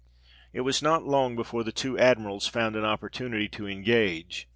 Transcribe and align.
It 0.51 0.61
was 0.61 0.81
not 0.81 1.05
long 1.05 1.35
before 1.35 1.63
the 1.63 1.71
two 1.71 1.95
Admirals 1.95 2.47
found 2.47 2.75
an 2.75 2.83
opportunity 2.83 3.47
to 3.49 3.67
engage. 3.67 4.49